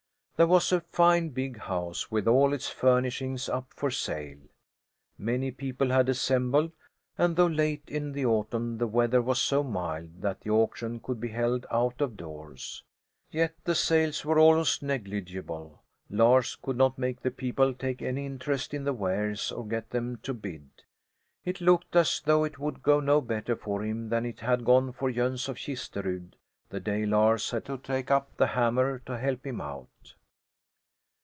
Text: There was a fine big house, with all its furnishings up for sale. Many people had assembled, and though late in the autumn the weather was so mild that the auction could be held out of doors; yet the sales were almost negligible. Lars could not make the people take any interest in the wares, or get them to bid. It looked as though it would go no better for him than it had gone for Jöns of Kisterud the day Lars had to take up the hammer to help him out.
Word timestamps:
There 0.37 0.47
was 0.47 0.71
a 0.71 0.81
fine 0.81 1.29
big 1.29 1.59
house, 1.59 2.09
with 2.09 2.27
all 2.27 2.51
its 2.51 2.67
furnishings 2.67 3.47
up 3.47 3.71
for 3.75 3.91
sale. 3.91 4.39
Many 5.15 5.51
people 5.51 5.89
had 5.91 6.09
assembled, 6.09 6.71
and 7.15 7.35
though 7.35 7.45
late 7.45 7.83
in 7.87 8.13
the 8.13 8.25
autumn 8.25 8.79
the 8.79 8.87
weather 8.87 9.21
was 9.21 9.39
so 9.39 9.61
mild 9.63 10.23
that 10.23 10.41
the 10.41 10.49
auction 10.49 10.99
could 10.99 11.19
be 11.21 11.27
held 11.27 11.67
out 11.69 12.01
of 12.01 12.17
doors; 12.17 12.83
yet 13.29 13.53
the 13.65 13.75
sales 13.75 14.25
were 14.25 14.39
almost 14.39 14.81
negligible. 14.81 15.83
Lars 16.09 16.57
could 16.59 16.75
not 16.75 16.97
make 16.97 17.21
the 17.21 17.29
people 17.29 17.71
take 17.75 18.01
any 18.01 18.25
interest 18.25 18.73
in 18.73 18.83
the 18.83 18.93
wares, 18.93 19.51
or 19.51 19.63
get 19.67 19.91
them 19.91 20.17
to 20.23 20.33
bid. 20.33 20.67
It 21.45 21.61
looked 21.61 21.95
as 21.95 22.19
though 22.25 22.45
it 22.45 22.57
would 22.57 22.81
go 22.81 22.99
no 22.99 23.21
better 23.21 23.55
for 23.55 23.83
him 23.85 24.09
than 24.09 24.25
it 24.25 24.39
had 24.39 24.65
gone 24.65 24.91
for 24.91 25.11
Jöns 25.11 25.47
of 25.47 25.57
Kisterud 25.57 26.31
the 26.71 26.79
day 26.79 27.05
Lars 27.05 27.51
had 27.51 27.65
to 27.65 27.77
take 27.77 28.09
up 28.09 28.35
the 28.37 28.47
hammer 28.47 28.97
to 29.05 29.19
help 29.19 29.45
him 29.45 29.61
out. 29.61 29.87